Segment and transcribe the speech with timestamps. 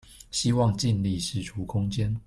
[0.31, 2.19] 希望盡力釋出空間